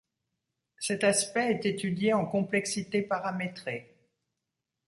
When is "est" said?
1.51-1.65